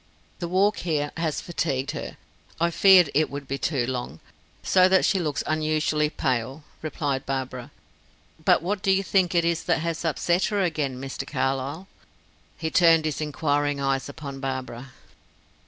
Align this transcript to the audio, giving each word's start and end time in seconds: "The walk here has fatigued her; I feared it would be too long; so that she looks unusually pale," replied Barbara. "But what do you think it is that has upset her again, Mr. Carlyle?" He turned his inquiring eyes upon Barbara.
"The 0.39 0.47
walk 0.47 0.77
here 0.77 1.11
has 1.15 1.41
fatigued 1.41 1.91
her; 1.91 2.17
I 2.59 2.71
feared 2.71 3.11
it 3.13 3.29
would 3.29 3.47
be 3.47 3.59
too 3.59 3.85
long; 3.85 4.19
so 4.63 4.89
that 4.89 5.05
she 5.05 5.19
looks 5.19 5.43
unusually 5.45 6.09
pale," 6.09 6.63
replied 6.81 7.23
Barbara. 7.27 7.69
"But 8.43 8.63
what 8.63 8.81
do 8.81 8.89
you 8.89 9.03
think 9.03 9.35
it 9.35 9.45
is 9.45 9.63
that 9.65 9.77
has 9.81 10.03
upset 10.03 10.45
her 10.45 10.63
again, 10.63 10.99
Mr. 10.99 11.27
Carlyle?" 11.27 11.87
He 12.57 12.71
turned 12.71 13.05
his 13.05 13.21
inquiring 13.21 13.79
eyes 13.79 14.09
upon 14.09 14.39
Barbara. 14.39 14.91